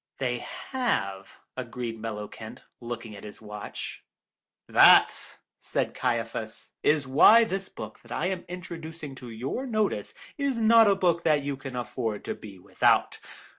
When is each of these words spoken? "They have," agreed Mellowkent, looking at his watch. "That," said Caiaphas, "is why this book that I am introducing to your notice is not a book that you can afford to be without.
"They 0.17 0.39
have," 0.39 1.33
agreed 1.55 2.01
Mellowkent, 2.01 2.63
looking 2.79 3.15
at 3.15 3.23
his 3.23 3.39
watch. 3.39 4.03
"That," 4.67 5.37
said 5.59 5.93
Caiaphas, 5.93 6.71
"is 6.81 7.05
why 7.05 7.43
this 7.43 7.69
book 7.69 7.99
that 8.01 8.11
I 8.11 8.25
am 8.29 8.43
introducing 8.47 9.13
to 9.13 9.29
your 9.29 9.67
notice 9.67 10.15
is 10.39 10.57
not 10.59 10.87
a 10.89 10.95
book 10.95 11.21
that 11.23 11.43
you 11.43 11.55
can 11.55 11.75
afford 11.75 12.25
to 12.25 12.33
be 12.33 12.57
without. 12.57 13.19